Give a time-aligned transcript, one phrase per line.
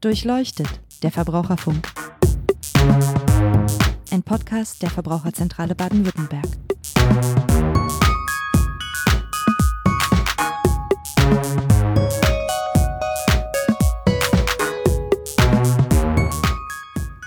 [0.00, 1.86] Durchleuchtet, der Verbraucherfunk.
[4.10, 6.46] Ein Podcast der Verbraucherzentrale Baden-Württemberg.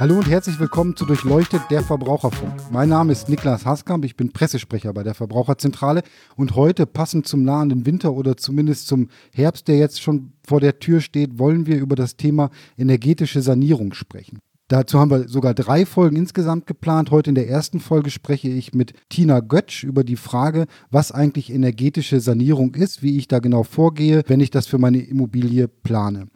[0.04, 2.52] Hallo und herzlich willkommen zu Durchleuchtet der Verbraucherfunk.
[2.72, 6.04] Mein Name ist Niklas Haskamp, ich bin Pressesprecher bei der Verbraucherzentrale
[6.36, 10.80] und heute, passend zum nahenden Winter oder zumindest zum Herbst, der jetzt schon vor der
[10.80, 14.40] Tür steht, wollen wir über das Thema energetische Sanierung sprechen.
[14.68, 17.10] Dazu haben wir sogar drei Folgen insgesamt geplant.
[17.10, 21.50] Heute in der ersten Folge spreche ich mit Tina Götsch über die Frage, was eigentlich
[21.50, 26.28] energetische Sanierung ist, wie ich da genau vorgehe, wenn ich das für meine Immobilie plane.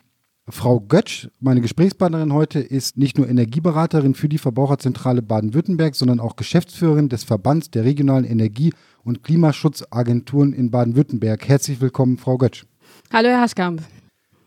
[0.49, 6.37] Frau Götsch, meine Gesprächspartnerin heute, ist nicht nur Energieberaterin für die Verbraucherzentrale Baden-Württemberg, sondern auch
[6.37, 8.73] Geschäftsführerin des Verbands der regionalen Energie-
[9.03, 11.45] und Klimaschutzagenturen in Baden-Württemberg.
[11.49, 12.63] Herzlich willkommen, Frau Götsch.
[13.11, 13.81] Hallo, Herr Haskamp.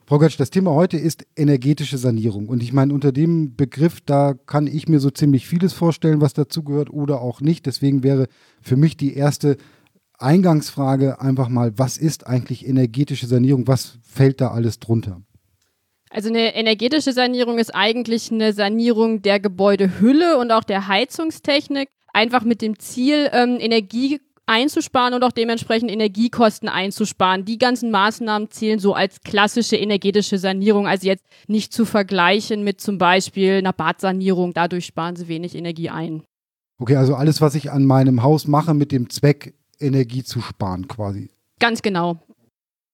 [0.06, 2.48] Frau Götsch, das Thema heute ist energetische Sanierung.
[2.48, 6.32] Und ich meine, unter dem Begriff, da kann ich mir so ziemlich vieles vorstellen, was
[6.32, 7.66] dazugehört oder auch nicht.
[7.66, 8.26] Deswegen wäre
[8.62, 9.58] für mich die erste
[10.16, 13.68] Eingangsfrage einfach mal, was ist eigentlich energetische Sanierung?
[13.68, 15.20] Was fällt da alles drunter?
[16.10, 22.42] Also eine energetische Sanierung ist eigentlich eine Sanierung der Gebäudehülle und auch der Heizungstechnik, einfach
[22.42, 27.44] mit dem Ziel, ähm, Energie einzusparen und auch dementsprechend Energiekosten einzusparen.
[27.44, 32.80] Die ganzen Maßnahmen zählen so als klassische energetische Sanierung, also jetzt nicht zu vergleichen mit
[32.80, 34.52] zum Beispiel einer Badsanierung.
[34.52, 36.24] Dadurch sparen sie wenig Energie ein.
[36.80, 40.88] Okay, also alles, was ich an meinem Haus mache, mit dem Zweck, Energie zu sparen
[40.88, 41.30] quasi.
[41.60, 42.18] Ganz genau.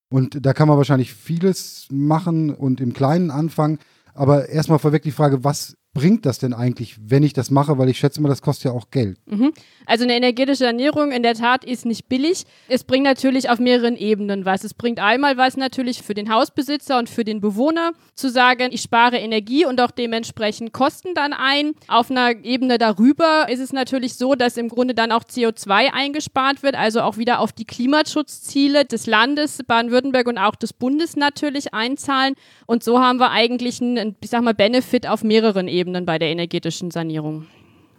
[0.09, 3.79] Und da kann man wahrscheinlich vieles machen und im Kleinen anfangen.
[4.15, 7.79] Aber erstmal vorweg die Frage, was bringt das denn eigentlich, wenn ich das mache?
[7.79, 9.19] Weil ich schätze mal, das kostet ja auch Geld.
[9.27, 9.53] Mhm.
[9.87, 12.45] Also eine energetische Ernährung in der Tat ist nicht billig.
[12.69, 14.63] Es bringt natürlich auf mehreren Ebenen was.
[14.65, 18.83] Es bringt einmal was natürlich für den Hausbesitzer und für den Bewohner zu sagen, ich
[18.83, 21.73] spare Energie und auch dementsprechend Kosten dann ein.
[21.89, 26.63] Auf einer Ebene darüber ist es natürlich so, dass im Grunde dann auch CO2 eingespart
[26.63, 31.73] wird, also auch wieder auf die Klimaschutzziele des Landes Baden-Württemberg und auch des Bundes natürlich
[31.73, 32.35] einzahlen.
[32.67, 35.86] Und so haben wir eigentlich einen, ich sag mal, Benefit auf mehreren Ebenen.
[35.87, 37.47] Ebenen bei der energetischen Sanierung.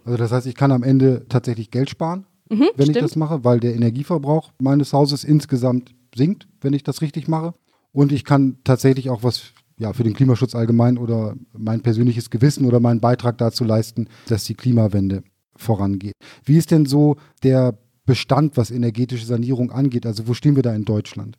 [0.04, 2.96] Also das heißt, ich kann am Ende tatsächlich Geld sparen, mhm, wenn stimmt.
[2.96, 7.54] ich das mache, weil der Energieverbrauch meines Hauses insgesamt sinkt, wenn ich das richtig mache.
[7.92, 12.66] Und ich kann tatsächlich auch was ja, für den Klimaschutz allgemein oder mein persönliches Gewissen
[12.66, 15.22] oder meinen Beitrag dazu leisten, dass die Klimawende
[15.56, 16.14] vorangeht.
[16.44, 20.04] Wie ist denn so der Bestand, was energetische Sanierung angeht?
[20.04, 21.38] Also wo stehen wir da in Deutschland?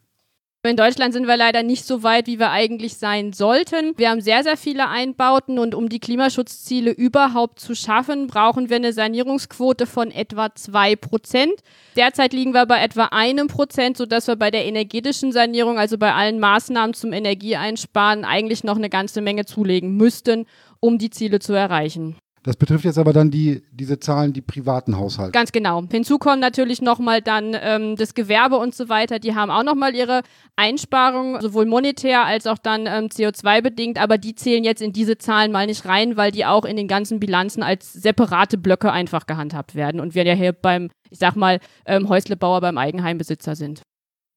[0.61, 3.93] In Deutschland sind wir leider nicht so weit, wie wir eigentlich sein sollten.
[3.95, 8.75] Wir haben sehr, sehr viele Einbauten und um die Klimaschutzziele überhaupt zu schaffen, brauchen wir
[8.75, 11.53] eine Sanierungsquote von etwa zwei Prozent.
[11.95, 16.13] Derzeit liegen wir bei etwa einem Prozent, sodass wir bei der energetischen Sanierung, also bei
[16.13, 20.45] allen Maßnahmen zum Energieeinsparen, eigentlich noch eine ganze Menge zulegen müssten,
[20.81, 22.17] um die Ziele zu erreichen.
[22.49, 25.33] Das betrifft jetzt aber dann die, diese Zahlen, die privaten Haushalte.
[25.33, 25.83] Ganz genau.
[25.91, 29.19] Hinzu kommen natürlich nochmal dann ähm, das Gewerbe und so weiter.
[29.19, 30.23] Die haben auch nochmal ihre
[30.55, 34.01] Einsparungen, sowohl monetär als auch dann ähm, CO2-bedingt.
[34.01, 36.87] Aber die zählen jetzt in diese Zahlen mal nicht rein, weil die auch in den
[36.87, 40.01] ganzen Bilanzen als separate Blöcke einfach gehandhabt werden.
[40.01, 43.83] Und wir ja hier beim, ich sag mal, ähm, Häuslebauer beim Eigenheimbesitzer sind.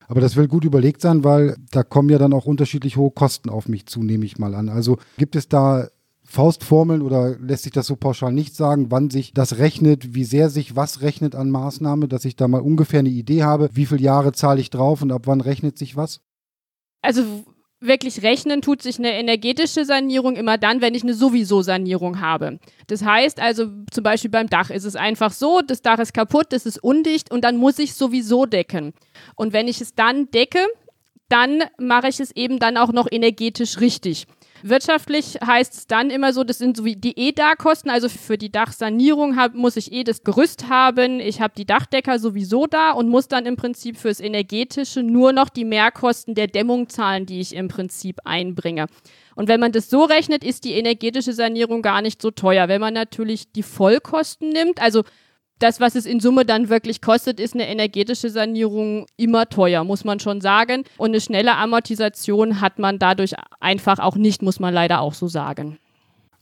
[0.06, 3.48] Aber das will gut überlegt sein, weil da kommen ja dann auch unterschiedlich hohe Kosten
[3.48, 4.68] auf mich zu, nehme ich mal an.
[4.68, 5.88] Also gibt es da
[6.32, 10.48] Faustformeln oder lässt sich das so pauschal nicht sagen, wann sich das rechnet, wie sehr
[10.48, 14.00] sich was rechnet an Maßnahme, dass ich da mal ungefähr eine Idee habe, wie viele
[14.00, 16.22] Jahre zahle ich drauf und ab wann rechnet sich was?
[17.02, 17.22] Also
[17.80, 22.60] wirklich rechnen tut sich eine energetische Sanierung immer dann, wenn ich eine sowieso Sanierung habe.
[22.86, 26.46] Das heißt also zum Beispiel beim Dach ist es einfach so, das Dach ist kaputt,
[26.48, 28.94] das ist undicht und dann muss ich es sowieso decken.
[29.36, 30.60] Und wenn ich es dann decke,
[31.28, 34.26] dann mache ich es eben dann auch noch energetisch richtig.
[34.62, 38.52] Wirtschaftlich heißt es dann immer so, das sind so wie die EDA-Kosten, also für die
[38.52, 43.08] Dachsanierung hab, muss ich eh das Gerüst haben, ich habe die Dachdecker sowieso da und
[43.08, 47.54] muss dann im Prinzip fürs Energetische nur noch die Mehrkosten der Dämmung zahlen, die ich
[47.54, 48.86] im Prinzip einbringe.
[49.34, 52.68] Und wenn man das so rechnet, ist die energetische Sanierung gar nicht so teuer.
[52.68, 55.02] Wenn man natürlich die Vollkosten nimmt, also
[55.62, 60.04] das, was es in Summe dann wirklich kostet, ist eine energetische Sanierung immer teuer, muss
[60.04, 60.84] man schon sagen.
[60.98, 65.28] Und eine schnelle Amortisation hat man dadurch einfach auch nicht, muss man leider auch so
[65.28, 65.78] sagen.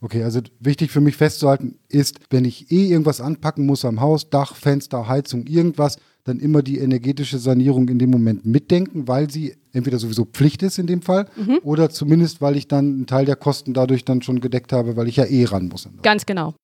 [0.03, 4.31] Okay, also wichtig für mich festzuhalten ist, wenn ich eh irgendwas anpacken muss am Haus,
[4.31, 9.55] Dach, Fenster, Heizung, irgendwas, dann immer die energetische Sanierung in dem Moment mitdenken, weil sie
[9.73, 11.59] entweder sowieso Pflicht ist in dem Fall mhm.
[11.63, 15.07] oder zumindest, weil ich dann einen Teil der Kosten dadurch dann schon gedeckt habe, weil
[15.07, 15.87] ich ja eh ran muss.
[16.01, 16.55] Ganz genau.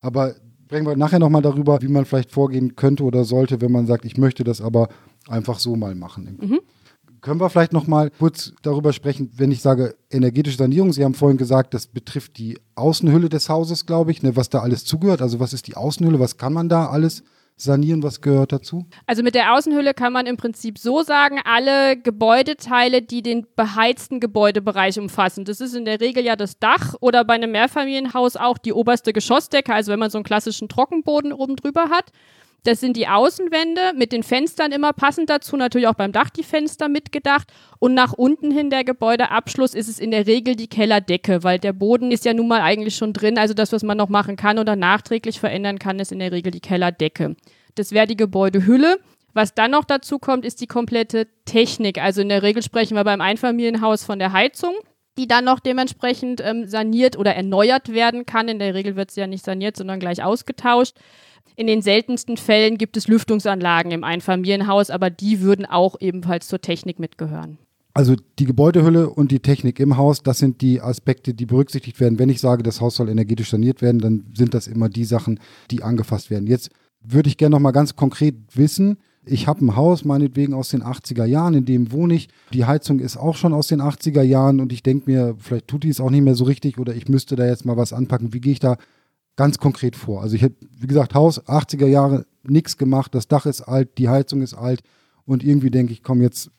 [0.00, 0.34] Aber
[0.68, 4.04] sprechen wir nachher nochmal darüber, wie man vielleicht vorgehen könnte oder sollte, wenn man sagt,
[4.04, 4.90] ich möchte das aber
[5.26, 6.36] einfach so mal machen.
[6.38, 6.60] Mhm.
[7.22, 10.92] Können wir vielleicht noch mal kurz darüber sprechen, wenn ich sage energetische Sanierung?
[10.92, 14.58] Sie haben vorhin gesagt, das betrifft die Außenhülle des Hauses, glaube ich, ne, was da
[14.58, 15.22] alles zugehört.
[15.22, 16.20] Also was ist die Außenhülle?
[16.20, 17.22] Was kann man da alles
[17.60, 18.02] sanieren?
[18.02, 18.86] Was gehört dazu?
[19.06, 24.20] Also mit der Außenhülle kann man im Prinzip so sagen, alle Gebäudeteile, die den beheizten
[24.20, 25.44] Gebäudebereich umfassen.
[25.44, 29.12] Das ist in der Regel ja das Dach oder bei einem Mehrfamilienhaus auch die oberste
[29.12, 32.12] Geschossdecke, also wenn man so einen klassischen Trockenboden oben drüber hat.
[32.64, 36.42] Das sind die Außenwände mit den Fenstern immer passend dazu, natürlich auch beim Dach die
[36.42, 37.52] Fenster mitgedacht.
[37.78, 41.72] Und nach unten hin der Gebäudeabschluss ist es in der Regel die Kellerdecke, weil der
[41.72, 43.38] Boden ist ja nun mal eigentlich schon drin.
[43.38, 46.50] Also das, was man noch machen kann oder nachträglich verändern kann, ist in der Regel
[46.50, 47.36] die Kellerdecke.
[47.76, 48.98] Das wäre die Gebäudehülle.
[49.34, 52.02] Was dann noch dazu kommt, ist die komplette Technik.
[52.02, 54.74] Also in der Regel sprechen wir beim Einfamilienhaus von der Heizung
[55.18, 58.48] die dann noch dementsprechend ähm, saniert oder erneuert werden kann.
[58.48, 60.96] In der Regel wird sie ja nicht saniert, sondern gleich ausgetauscht.
[61.58, 66.60] In den seltensten Fällen gibt es Lüftungsanlagen im Einfamilienhaus, aber die würden auch ebenfalls zur
[66.60, 67.58] Technik mitgehören.
[67.94, 72.20] Also die Gebäudehülle und die Technik im Haus, das sind die Aspekte, die berücksichtigt werden.
[72.20, 75.40] Wenn ich sage, das Haus soll energetisch saniert werden, dann sind das immer die Sachen,
[75.72, 76.46] die angefasst werden.
[76.46, 76.70] Jetzt
[77.02, 78.98] würde ich gerne noch mal ganz konkret wissen,
[79.30, 82.28] ich habe ein Haus, meinetwegen aus den 80er Jahren, in dem wohne ich.
[82.52, 85.82] Die Heizung ist auch schon aus den 80er Jahren und ich denke mir, vielleicht tut
[85.82, 88.32] die es auch nicht mehr so richtig oder ich müsste da jetzt mal was anpacken.
[88.32, 88.78] Wie gehe ich da
[89.38, 90.20] ganz konkret vor.
[90.20, 94.08] Also ich habe, wie gesagt, Haus, 80er Jahre, nichts gemacht, das Dach ist alt, die
[94.08, 94.82] Heizung ist alt
[95.24, 96.50] und irgendwie denke ich, komm, jetzt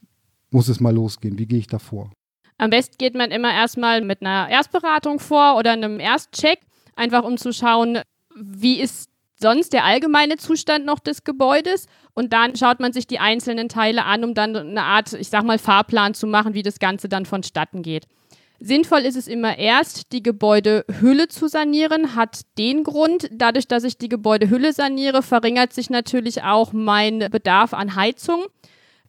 [0.50, 1.38] muss es mal losgehen.
[1.38, 2.10] Wie gehe ich da vor?
[2.58, 6.60] Am besten geht man immer erstmal mit einer Erstberatung vor oder einem Erstcheck,
[6.96, 8.00] einfach um zu schauen,
[8.36, 13.20] wie ist sonst der allgemeine Zustand noch des Gebäudes und dann schaut man sich die
[13.20, 16.80] einzelnen Teile an, um dann eine Art, ich sag mal, Fahrplan zu machen, wie das
[16.80, 18.08] Ganze dann vonstatten geht.
[18.62, 23.98] Sinnvoll ist es immer erst, die Gebäudehülle zu sanieren, hat den Grund, dadurch, dass ich
[23.98, 28.44] die Gebäudehülle saniere, verringert sich natürlich auch mein Bedarf an Heizung.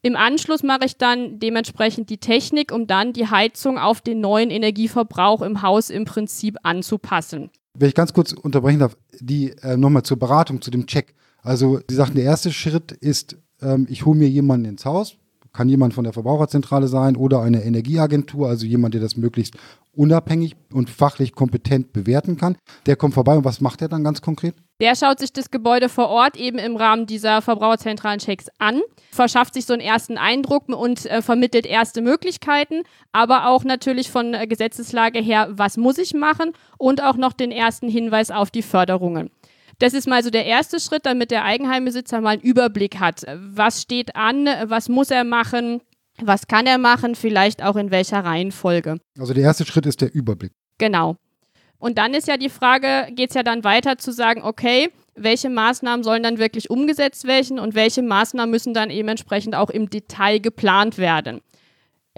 [0.02, 4.50] Im Anschluss mache ich dann dementsprechend die Technik, um dann die Heizung auf den neuen
[4.50, 7.50] Energieverbrauch im Haus im Prinzip anzupassen.
[7.74, 11.14] Wenn ich ganz kurz unterbrechen darf, die äh, nochmal zur Beratung, zu dem Check.
[11.42, 15.16] Also Sie sagten, der erste Schritt ist, ähm, ich hole mir jemanden ins Haus,
[15.52, 19.56] kann jemand von der Verbraucherzentrale sein oder eine Energieagentur, also jemand, der das möglichst
[19.92, 22.56] unabhängig und fachlich kompetent bewerten kann.
[22.86, 24.54] Der kommt vorbei und was macht er dann ganz konkret?
[24.80, 28.80] Der schaut sich das Gebäude vor Ort eben im Rahmen dieser verbraucherzentralen Checks an,
[29.10, 32.82] verschafft sich so einen ersten Eindruck und äh, vermittelt erste Möglichkeiten,
[33.12, 37.50] aber auch natürlich von äh, Gesetzeslage her, was muss ich machen und auch noch den
[37.50, 39.30] ersten Hinweis auf die Förderungen.
[39.80, 43.24] Das ist mal so der erste Schritt, damit der Eigenheimbesitzer mal einen Überblick hat.
[43.34, 44.46] Was steht an?
[44.64, 45.80] Was muss er machen?
[46.20, 47.14] Was kann er machen?
[47.14, 48.98] Vielleicht auch in welcher Reihenfolge.
[49.18, 50.52] Also der erste Schritt ist der Überblick.
[50.76, 51.16] Genau.
[51.78, 55.48] Und dann ist ja die Frage, geht es ja dann weiter zu sagen, okay, welche
[55.48, 59.88] Maßnahmen sollen dann wirklich umgesetzt werden und welche Maßnahmen müssen dann eben entsprechend auch im
[59.88, 61.40] Detail geplant werden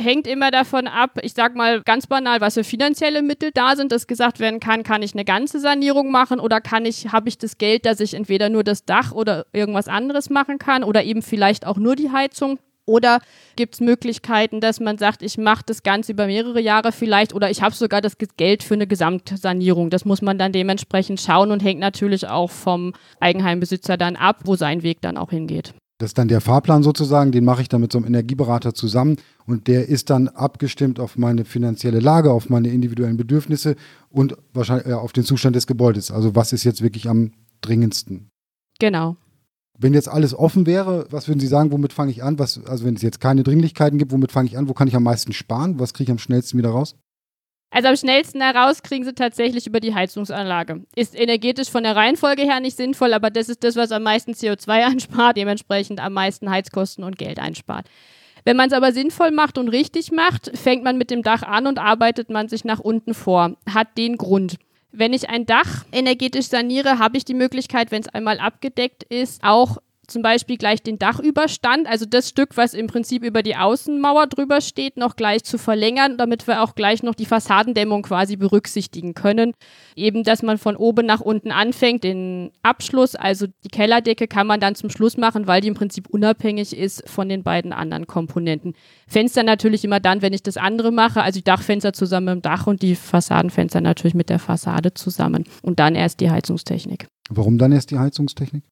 [0.03, 3.93] hängt immer davon ab, ich sag mal ganz banal, was für finanzielle Mittel da sind,
[3.93, 7.39] dass gesagt werden kann, kann ich eine ganze Sanierung machen oder kann ich, habe ich
[7.39, 11.23] das Geld, dass ich entweder nur das Dach oder irgendwas anderes machen kann oder eben
[11.23, 12.59] vielleicht auch nur die Heizung.
[12.85, 13.21] Oder
[13.55, 17.49] gibt es Möglichkeiten, dass man sagt, ich mache das Ganze über mehrere Jahre vielleicht oder
[17.49, 19.89] ich habe sogar das Geld für eine Gesamtsanierung.
[19.89, 24.57] Das muss man dann dementsprechend schauen und hängt natürlich auch vom Eigenheimbesitzer dann ab, wo
[24.57, 25.75] sein Weg dann auch hingeht.
[26.03, 29.19] Das ist dann der Fahrplan sozusagen, den mache ich dann mit so einem Energieberater zusammen
[29.47, 33.77] und der ist dann abgestimmt auf meine finanzielle Lage, auf meine individuellen Bedürfnisse
[34.11, 36.11] und wahrscheinlich äh, auf den Zustand des Gebäudes.
[36.11, 37.31] Also was ist jetzt wirklich am
[37.61, 38.31] dringendsten?
[38.81, 39.15] Genau.
[39.79, 42.37] Wenn jetzt alles offen wäre, was würden Sie sagen, womit fange ich an?
[42.37, 44.69] Was, also wenn es jetzt keine Dringlichkeiten gibt, womit fange ich an?
[44.69, 45.79] Wo kann ich am meisten sparen?
[45.79, 46.97] Was kriege ich am schnellsten wieder raus?
[47.75, 50.85] Also am schnellsten heraus kriegen sie tatsächlich über die Heizungsanlage.
[50.95, 54.33] Ist energetisch von der Reihenfolge her nicht sinnvoll, aber das ist das, was am meisten
[54.33, 57.87] CO2 einspart, dementsprechend am meisten Heizkosten und Geld einspart.
[58.45, 61.67] Wenn man es aber sinnvoll macht und richtig macht, fängt man mit dem Dach an
[61.67, 63.57] und arbeitet man sich nach unten vor.
[63.73, 64.57] Hat den Grund.
[64.91, 69.43] Wenn ich ein Dach energetisch saniere, habe ich die Möglichkeit, wenn es einmal abgedeckt ist,
[69.43, 69.79] auch
[70.13, 74.61] zum Beispiel gleich den Dachüberstand, also das Stück, was im Prinzip über die Außenmauer drüber
[74.61, 79.55] steht, noch gleich zu verlängern, damit wir auch gleich noch die Fassadendämmung quasi berücksichtigen können.
[79.97, 84.61] Eben, dass man von oben nach unten anfängt, den Abschluss, also die Kellerdecke kann man
[84.61, 88.75] dann zum Schluss machen, weil die im Prinzip unabhängig ist von den beiden anderen Komponenten.
[89.09, 92.43] Fenster natürlich immer dann, wenn ich das andere mache, also die Dachfenster zusammen mit dem
[92.43, 97.09] Dach und die Fassadenfenster natürlich mit der Fassade zusammen und dann erst die Heizungstechnik.
[97.31, 98.63] Warum dann erst die Heizungstechnik?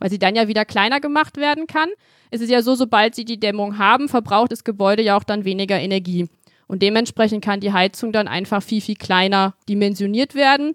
[0.00, 1.88] Weil sie dann ja wieder kleiner gemacht werden kann.
[2.30, 5.44] Es ist ja so, sobald sie die Dämmung haben, verbraucht das Gebäude ja auch dann
[5.44, 6.28] weniger Energie.
[6.66, 10.74] Und dementsprechend kann die Heizung dann einfach viel, viel kleiner dimensioniert werden.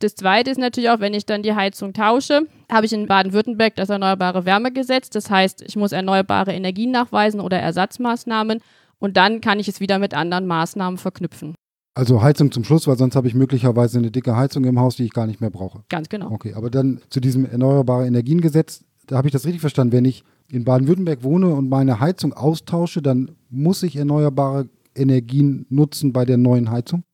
[0.00, 3.76] Das zweite ist natürlich auch, wenn ich dann die Heizung tausche, habe ich in Baden-Württemberg
[3.76, 5.10] das Erneuerbare Wärmegesetz.
[5.10, 8.60] Das heißt, ich muss erneuerbare Energien nachweisen oder Ersatzmaßnahmen.
[8.98, 11.54] Und dann kann ich es wieder mit anderen Maßnahmen verknüpfen.
[12.00, 15.04] Also Heizung zum Schluss, weil sonst habe ich möglicherweise eine dicke Heizung im Haus, die
[15.04, 15.84] ich gar nicht mehr brauche.
[15.90, 16.30] Ganz genau.
[16.30, 19.92] Okay, aber dann zu diesem Erneuerbare Energiengesetz, da habe ich das richtig verstanden.
[19.92, 26.14] Wenn ich in Baden-Württemberg wohne und meine Heizung austausche, dann muss ich erneuerbare Energien nutzen
[26.14, 27.04] bei der neuen Heizung?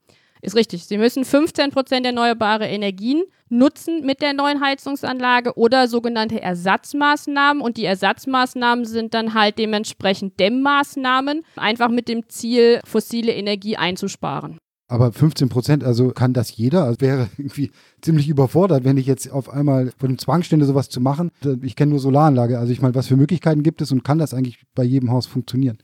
[0.40, 0.84] Ist richtig.
[0.84, 7.60] Sie müssen 15 Prozent erneuerbare Energien nutzen mit der neuen Heizungsanlage oder sogenannte Ersatzmaßnahmen.
[7.60, 14.58] Und die Ersatzmaßnahmen sind dann halt dementsprechend Dämmmaßnahmen, einfach mit dem Ziel, fossile Energie einzusparen.
[14.88, 16.84] Aber 15 Prozent, also kann das jeder?
[16.84, 20.88] Also wäre irgendwie ziemlich überfordert, wenn ich jetzt auf einmal vor dem Zwang stände, sowas
[20.88, 21.30] zu machen.
[21.62, 22.58] Ich kenne nur Solaranlage.
[22.58, 25.26] Also ich meine, was für Möglichkeiten gibt es und kann das eigentlich bei jedem Haus
[25.26, 25.78] funktionieren?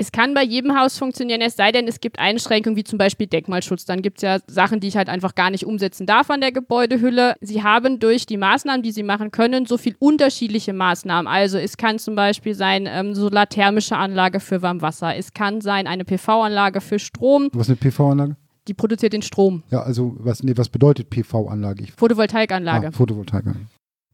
[0.00, 3.26] Es kann bei jedem Haus funktionieren, es sei denn, es gibt Einschränkungen wie zum Beispiel
[3.26, 3.84] Denkmalschutz.
[3.84, 6.52] Dann gibt es ja Sachen, die ich halt einfach gar nicht umsetzen darf an der
[6.52, 7.34] Gebäudehülle.
[7.40, 11.26] Sie haben durch die Maßnahmen, die sie machen können, so viel unterschiedliche Maßnahmen.
[11.26, 15.16] Also es kann zum Beispiel sein ähm, solarthermische Anlage für Warmwasser.
[15.16, 17.48] Es kann sein eine PV-Anlage für Strom.
[17.52, 18.36] Was ist eine PV-Anlage?
[18.68, 19.64] Die produziert den Strom.
[19.72, 21.86] Ja, also was, nee, was bedeutet PV-Anlage?
[21.96, 22.86] Photovoltaikanlage.
[22.86, 23.66] Ah, Photovoltaikanlage.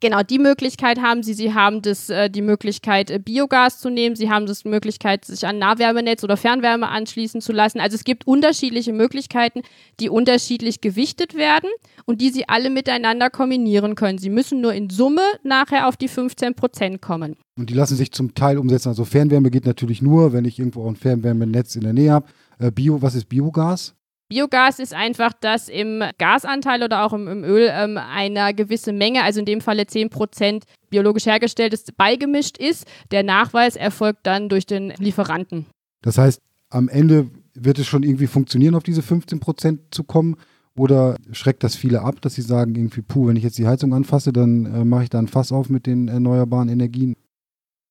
[0.04, 1.32] Genau, die Möglichkeit haben Sie.
[1.32, 4.16] Sie haben das, äh, die Möglichkeit, äh, Biogas zu nehmen.
[4.16, 7.80] Sie haben das Möglichkeit, sich an Nahwärmenetz oder Fernwärme anschließen zu lassen.
[7.80, 9.62] Also es gibt unterschiedliche Möglichkeiten,
[10.00, 11.70] die unterschiedlich gewichtet werden
[12.04, 14.18] und die Sie alle miteinander kombinieren können.
[14.18, 17.36] Sie müssen nur in Summe nachher auf die 15 Prozent kommen.
[17.56, 18.90] Und die lassen sich zum Teil umsetzen.
[18.90, 22.26] Also Fernwärme geht natürlich nur, wenn ich irgendwo auch ein Fernwärmenetz in der Nähe habe.
[22.58, 23.94] Äh, Bio, was ist Biogas?
[24.28, 29.22] Biogas ist einfach, dass im Gasanteil oder auch im, im Öl ähm, eine gewisse Menge,
[29.22, 32.86] also in dem Falle 10 Prozent biologisch hergestelltes beigemischt ist.
[33.10, 35.66] Der Nachweis erfolgt dann durch den Lieferanten.
[36.02, 36.40] Das heißt,
[36.70, 40.36] am Ende wird es schon irgendwie funktionieren, auf diese 15 Prozent zu kommen?
[40.76, 43.94] Oder schreckt das viele ab, dass sie sagen, irgendwie, puh, wenn ich jetzt die Heizung
[43.94, 47.14] anfasse, dann äh, mache ich da ein Fass auf mit den erneuerbaren Energien?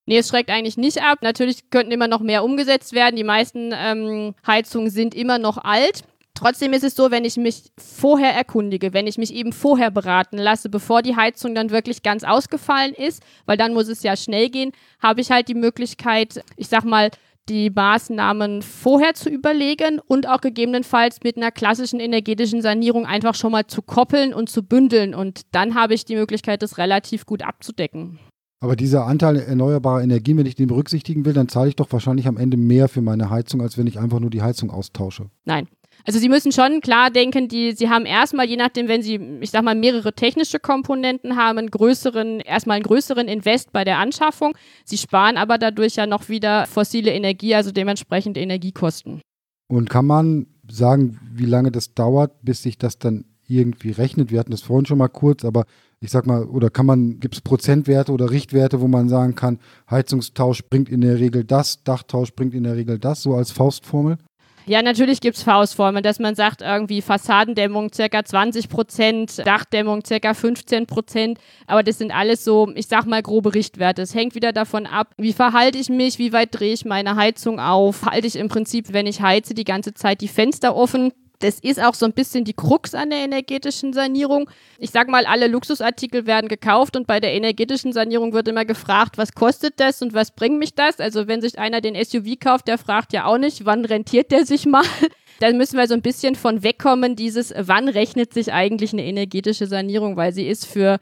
[0.06, 1.20] Nee, es schreckt eigentlich nicht ab.
[1.22, 3.16] Natürlich könnten immer noch mehr umgesetzt werden.
[3.16, 6.04] Die meisten ähm, Heizungen sind immer noch alt.
[6.44, 10.38] Trotzdem ist es so, wenn ich mich vorher erkundige, wenn ich mich eben vorher beraten
[10.38, 14.50] lasse, bevor die Heizung dann wirklich ganz ausgefallen ist, weil dann muss es ja schnell
[14.50, 17.12] gehen, habe ich halt die Möglichkeit, ich sag mal,
[17.48, 23.54] die Maßnahmen vorher zu überlegen und auch gegebenenfalls mit einer klassischen energetischen Sanierung einfach schon
[23.54, 25.16] mal zu koppeln und zu bündeln.
[25.16, 28.20] Und dann habe ich die Möglichkeit, das relativ gut abzudecken.
[28.60, 32.28] Aber dieser Anteil erneuerbarer Energien, wenn ich den berücksichtigen will, dann zahle ich doch wahrscheinlich
[32.28, 35.30] am Ende mehr für meine Heizung, als wenn ich einfach nur die Heizung austausche.
[35.46, 35.70] Nein.
[36.06, 39.52] Also Sie müssen schon klar denken, die, Sie haben erstmal, je nachdem, wenn Sie, ich
[39.52, 44.54] sag mal, mehrere technische Komponenten haben, einen größeren, erstmal einen größeren Invest bei der Anschaffung.
[44.84, 49.22] Sie sparen aber dadurch ja noch wieder fossile Energie, also dementsprechend Energiekosten.
[49.70, 54.30] Und kann man sagen, wie lange das dauert, bis sich das dann irgendwie rechnet?
[54.30, 55.66] Wir hatten das vorhin schon mal kurz, aber
[56.02, 59.60] ich sag mal, oder kann man, gibt es Prozentwerte oder Richtwerte, wo man sagen kann,
[59.90, 64.18] Heizungstausch bringt in der Regel das, Dachtausch bringt in der Regel das, so als Faustformel?
[64.66, 70.34] Ja, natürlich gibt es Faustformeln, dass man sagt, irgendwie Fassadendämmung circa 20 Prozent, Dachdämmung circa
[70.34, 71.40] 15 Prozent.
[71.68, 74.02] Aber das sind alles so, ich sag mal, grobe Richtwerte.
[74.02, 77.60] Es hängt wieder davon ab, wie verhalte ich mich, wie weit drehe ich meine Heizung
[77.60, 78.06] auf.
[78.06, 81.12] Halte ich im Prinzip, wenn ich heize, die ganze Zeit die Fenster offen,
[81.44, 84.50] das ist auch so ein bisschen die Krux an der energetischen Sanierung.
[84.80, 89.18] Ich sag mal, alle Luxusartikel werden gekauft und bei der energetischen Sanierung wird immer gefragt,
[89.18, 91.02] was kostet das und was bringt mich das?
[91.02, 94.46] Also wenn sich einer den SUV kauft, der fragt ja auch nicht, wann rentiert der
[94.46, 94.84] sich mal?
[95.40, 99.66] Da müssen wir so ein bisschen von wegkommen, dieses, wann rechnet sich eigentlich eine energetische
[99.66, 101.00] Sanierung, weil sie ist für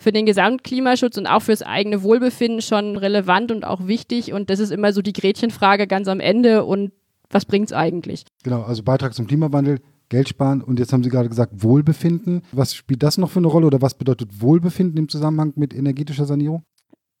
[0.00, 4.32] für den Gesamtklimaschutz und auch fürs eigene Wohlbefinden schon relevant und auch wichtig.
[4.32, 6.64] Und das ist immer so die Gretchenfrage ganz am Ende.
[6.64, 6.90] Und
[7.34, 8.24] was bringt es eigentlich?
[8.44, 12.42] Genau, also Beitrag zum Klimawandel, Geld sparen und jetzt haben Sie gerade gesagt Wohlbefinden.
[12.52, 16.26] Was spielt das noch für eine Rolle oder was bedeutet Wohlbefinden im Zusammenhang mit energetischer
[16.26, 16.62] Sanierung?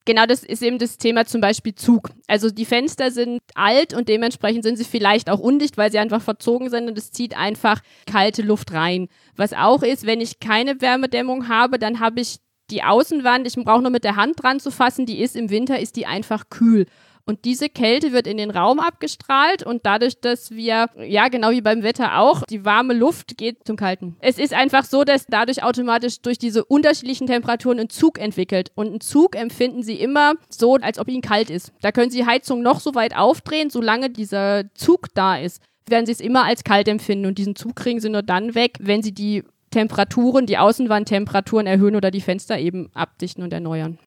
[0.06, 2.10] Genau, das ist eben das Thema zum Beispiel Zug.
[2.28, 6.20] Also die Fenster sind alt und dementsprechend sind sie vielleicht auch undicht, weil sie einfach
[6.22, 9.08] verzogen sind und es zieht einfach kalte Luft rein.
[9.34, 12.36] Was auch ist, wenn ich keine Wärmedämmung habe, dann habe ich
[12.70, 15.78] die Außenwand, ich brauche nur mit der Hand dran zu fassen, die ist im Winter,
[15.80, 16.86] ist die einfach kühl.
[17.26, 21.62] Und diese Kälte wird in den Raum abgestrahlt und dadurch, dass wir, ja, genau wie
[21.62, 24.16] beim Wetter auch, die warme Luft geht zum Kalten.
[24.20, 28.72] Es ist einfach so, dass dadurch automatisch durch diese unterschiedlichen Temperaturen ein Zug entwickelt.
[28.74, 31.72] Und einen Zug empfinden Sie immer so, als ob ihn kalt ist.
[31.80, 36.12] Da können Sie Heizung noch so weit aufdrehen, solange dieser Zug da ist, werden Sie
[36.12, 37.24] es immer als kalt empfinden.
[37.24, 41.96] Und diesen Zug kriegen Sie nur dann weg, wenn Sie die Temperaturen, die Außenwandtemperaturen erhöhen
[41.96, 43.98] oder die Fenster eben abdichten und erneuern.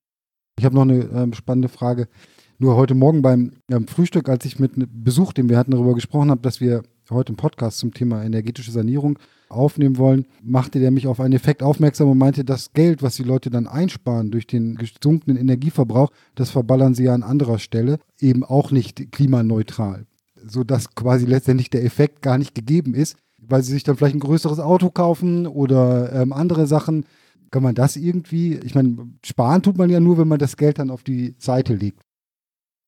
[0.59, 2.07] Ich habe noch eine äh, spannende Frage.
[2.59, 5.93] Nur heute Morgen beim, beim Frühstück, als ich mit einem Besuch, den wir hatten, darüber
[5.93, 10.89] gesprochen habe, dass wir heute einen Podcast zum Thema energetische Sanierung aufnehmen wollen, machte der
[10.89, 14.47] mich auf einen Effekt aufmerksam und meinte, das Geld, was die Leute dann einsparen durch
[14.47, 20.07] den gesunkenen Energieverbrauch, das verballern sie ja an anderer Stelle, eben auch nicht klimaneutral.
[20.43, 24.19] Sodass quasi letztendlich der Effekt gar nicht gegeben ist, weil sie sich dann vielleicht ein
[24.19, 27.05] größeres Auto kaufen oder ähm, andere Sachen.
[27.51, 30.79] Kann man das irgendwie, ich meine, sparen tut man ja nur, wenn man das Geld
[30.79, 32.01] dann auf die Seite legt.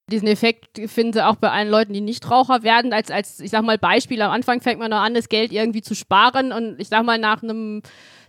[0.10, 2.94] Diesen Effekt finden sie auch bei allen Leuten, die Nichtraucher werden.
[2.94, 5.82] Als, als, ich sag mal, Beispiel, am Anfang fängt man noch an, das Geld irgendwie
[5.82, 7.82] zu sparen und ich sag mal, nach einem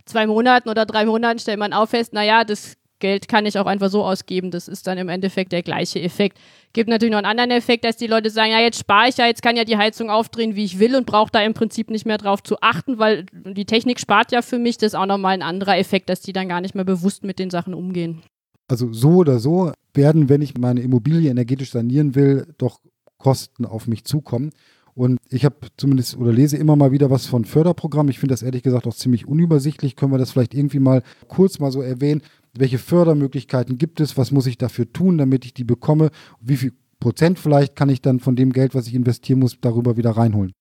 [0.05, 3.65] zwei Monaten oder drei Monaten stellt man auch fest, naja, das Geld kann ich auch
[3.65, 4.51] einfach so ausgeben.
[4.51, 6.37] Das ist dann im Endeffekt der gleiche Effekt.
[6.71, 9.25] Gibt natürlich noch einen anderen Effekt, dass die Leute sagen, ja, jetzt spare ich ja,
[9.25, 12.05] jetzt kann ja die Heizung aufdrehen, wie ich will und brauche da im Prinzip nicht
[12.05, 14.77] mehr drauf zu achten, weil die Technik spart ja für mich.
[14.77, 17.39] Das ist auch nochmal ein anderer Effekt, dass die dann gar nicht mehr bewusst mit
[17.39, 18.21] den Sachen umgehen.
[18.69, 22.79] Also so oder so werden, wenn ich meine Immobilie energetisch sanieren will, doch
[23.17, 24.51] Kosten auf mich zukommen.
[24.93, 28.09] Und ich habe zumindest oder lese immer mal wieder was von Förderprogrammen.
[28.09, 29.95] Ich finde das ehrlich gesagt auch ziemlich unübersichtlich.
[29.95, 32.21] Können wir das vielleicht irgendwie mal kurz mal so erwähnen?
[32.53, 34.17] Welche Fördermöglichkeiten gibt es?
[34.17, 36.09] Was muss ich dafür tun, damit ich die bekomme?
[36.41, 39.95] Wie viel Prozent vielleicht kann ich dann von dem Geld, was ich investieren muss, darüber
[39.95, 40.51] wieder reinholen?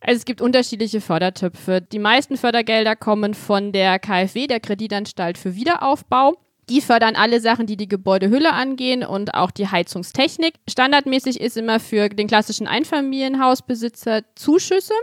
[0.00, 1.80] Also es gibt unterschiedliche Fördertöpfe.
[1.80, 6.34] Die meisten Fördergelder kommen von der KfW, der Kreditanstalt für Wiederaufbau.
[6.68, 10.54] Die fördern alle Sachen, die die Gebäudehülle angehen und auch die Heizungstechnik.
[10.68, 14.94] Standardmäßig ist immer für den klassischen Einfamilienhausbesitzer Zuschüsse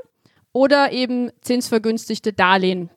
[0.54, 2.90] oder eben zinsvergünstigte Darlehen.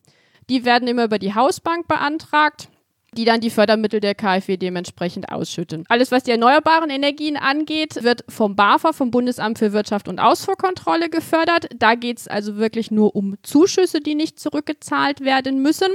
[0.49, 2.69] Die werden immer über die Hausbank beantragt
[3.17, 5.85] die dann die Fördermittel der KfW dementsprechend ausschütten.
[5.89, 11.11] Alles, was die erneuerbaren Energien angeht, wird vom BAFA, vom Bundesamt für Wirtschaft und Ausfuhrkontrolle
[11.11, 11.69] gefördert.
[11.77, 15.89] Da geht es also wirklich nur um Zuschüsse, die nicht zurückgezahlt werden müssen.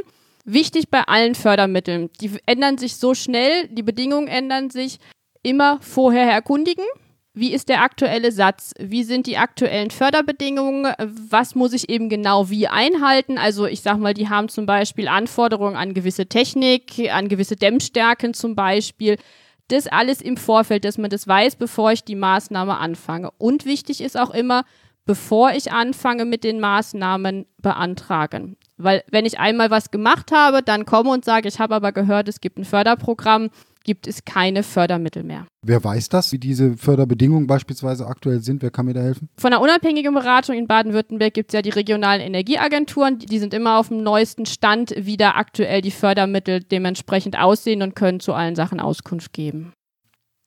[0.50, 2.10] Wichtig bei allen Fördermitteln.
[2.22, 4.98] Die ändern sich so schnell, die Bedingungen ändern sich.
[5.44, 6.86] Immer vorher erkundigen.
[7.34, 8.74] Wie ist der aktuelle Satz?
[8.80, 10.94] Wie sind die aktuellen Förderbedingungen?
[11.30, 13.38] Was muss ich eben genau wie einhalten?
[13.38, 18.34] Also ich sage mal, die haben zum Beispiel Anforderungen an gewisse Technik, an gewisse Dämmstärken
[18.34, 19.18] zum Beispiel.
[19.68, 23.32] Das alles im Vorfeld, dass man das weiß, bevor ich die Maßnahme anfange.
[23.38, 24.64] Und wichtig ist auch immer,
[25.08, 28.58] bevor ich anfange mit den Maßnahmen beantragen.
[28.78, 32.28] Weil wenn ich einmal was gemacht habe, dann komme und sage, ich habe aber gehört,
[32.28, 33.50] es gibt ein Förderprogramm,
[33.84, 35.48] gibt es keine Fördermittel mehr.
[35.66, 38.62] Wer weiß das, wie diese Förderbedingungen beispielsweise aktuell sind?
[38.62, 39.30] Wer kann mir da helfen?
[39.40, 43.18] Von der unabhängigen Beratung in Baden-Württemberg gibt es ja die regionalen Energieagenturen.
[43.18, 47.96] Die sind immer auf dem neuesten Stand, wie da aktuell die Fördermittel dementsprechend aussehen und
[47.96, 49.72] können zu allen Sachen Auskunft geben.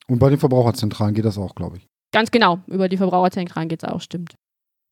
[0.06, 1.86] Und bei den Verbraucherzentralen geht das auch, glaube ich.
[2.12, 4.34] Ganz genau, über die Verbraucherzentralen geht es auch, stimmt.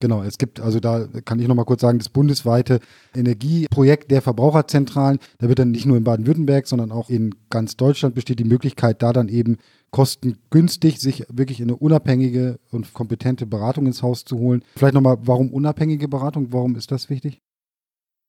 [0.01, 2.79] Genau, es gibt, also da kann ich nochmal kurz sagen, das bundesweite
[3.17, 8.15] Energieprojekt der Verbraucherzentralen, da wird dann nicht nur in Baden-Württemberg, sondern auch in ganz Deutschland
[8.15, 9.57] besteht die Möglichkeit, da dann eben
[9.91, 14.63] kostengünstig sich wirklich eine unabhängige und kompetente Beratung ins Haus zu holen.
[14.77, 16.53] Vielleicht nochmal, warum unabhängige Beratung?
[16.53, 17.41] Warum ist das wichtig?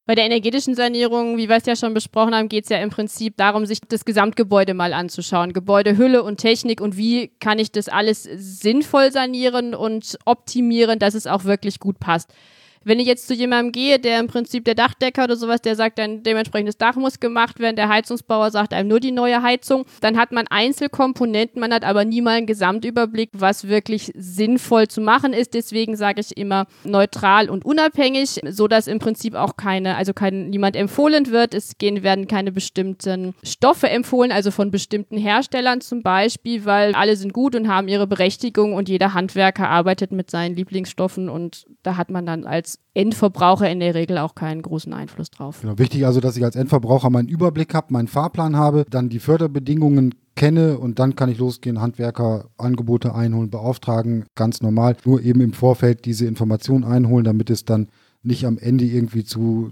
[0.10, 2.90] Bei der energetischen Sanierung, wie wir es ja schon besprochen haben, geht es ja im
[2.90, 5.54] Prinzip darum, sich das Gesamtgebäude mal anzuschauen.
[5.54, 11.28] Gebäudehülle und Technik und wie kann ich das alles sinnvoll sanieren und optimieren, dass es
[11.28, 12.34] auch wirklich gut passt.
[12.84, 16.00] Wenn ich jetzt zu jemandem gehe, der im Prinzip der Dachdecker oder sowas, der sagt
[16.00, 20.18] dann, dementsprechendes Dach muss gemacht werden, der Heizungsbauer sagt einem nur die neue Heizung, dann
[20.18, 25.34] hat man Einzelkomponenten, man hat aber nie mal einen Gesamtüberblick, was wirklich sinnvoll zu machen
[25.34, 25.54] ist.
[25.54, 30.50] Deswegen sage ich immer neutral und unabhängig, so dass im Prinzip auch keine, also kein,
[30.50, 31.54] niemand empfohlen wird.
[31.54, 37.16] Es gehen, werden keine bestimmten Stoffe empfohlen, also von bestimmten Herstellern zum Beispiel, weil alle
[37.16, 41.98] sind gut und haben ihre Berechtigung und jeder Handwerker arbeitet mit seinen Lieblingsstoffen und da
[41.98, 45.62] hat man dann als Endverbraucher in der Regel auch keinen großen Einfluss drauf.
[45.62, 49.20] Genau, wichtig also, dass ich als Endverbraucher meinen Überblick habe, meinen Fahrplan habe, dann die
[49.20, 54.96] Förderbedingungen kenne und dann kann ich losgehen, Handwerker Angebote einholen, beauftragen, ganz normal.
[55.06, 57.90] Nur eben im Vorfeld diese Informationen einholen, damit es dann
[58.24, 59.72] nicht am Ende irgendwie zu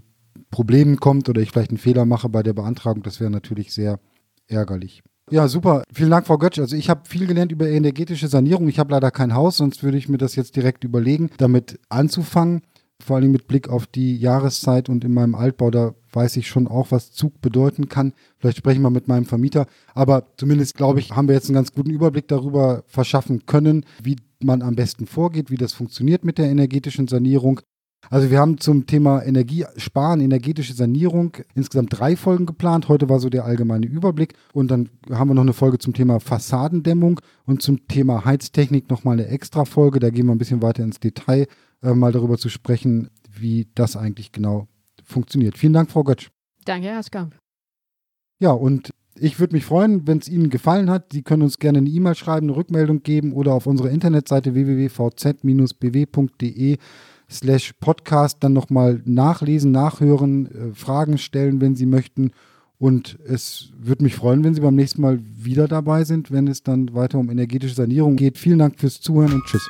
[0.52, 3.04] Problemen kommt oder ich vielleicht einen Fehler mache bei der Beantragung.
[3.04, 4.00] Das wäre natürlich sehr
[4.48, 5.04] ärgerlich.
[5.30, 5.84] Ja, super.
[5.94, 6.60] Vielen Dank, Frau Götsch.
[6.60, 8.68] Also ich habe viel gelernt über energetische Sanierung.
[8.70, 12.62] Ich habe leider kein Haus, sonst würde ich mir das jetzt direkt überlegen, damit anzufangen
[13.04, 16.68] vor allem mit Blick auf die Jahreszeit und in meinem Altbau, da weiß ich schon
[16.68, 18.14] auch, was Zug bedeuten kann.
[18.40, 19.68] Vielleicht sprechen wir mit meinem Vermieter.
[19.94, 24.18] Aber zumindest, glaube ich, haben wir jetzt einen ganz guten Überblick darüber verschaffen können, wie
[24.42, 27.62] man am besten vorgeht, wie das funktioniert mit der energetischen Sanierung.
[28.10, 32.88] Also wir haben zum Thema Energiesparen, energetische Sanierung insgesamt drei Folgen geplant.
[32.88, 36.20] Heute war so der allgemeine Überblick und dann haben wir noch eine Folge zum Thema
[36.20, 40.00] Fassadendämmung und zum Thema Heiztechnik nochmal eine extra Folge.
[40.00, 41.48] Da gehen wir ein bisschen weiter ins Detail
[41.84, 44.68] äh, mal darüber zu sprechen, wie das eigentlich genau
[45.04, 45.58] funktioniert.
[45.58, 46.30] Vielen Dank, Frau Götsch.
[46.66, 47.32] Danke, Herr Skam.
[48.40, 51.12] Ja, und ich würde mich freuen, wenn es Ihnen gefallen hat.
[51.12, 55.18] Sie können uns gerne eine E-Mail schreiben, eine Rückmeldung geben oder auf unserer Internetseite www.vz-bw.de
[57.30, 62.32] slash podcast dann nochmal nachlesen, nachhören, äh, Fragen stellen, wenn Sie möchten.
[62.80, 66.64] Und es würde mich freuen, wenn Sie beim nächsten Mal wieder dabei sind, wenn es
[66.64, 68.38] dann weiter um energetische Sanierung geht.
[68.38, 69.68] Vielen Dank fürs Zuhören und tschüss.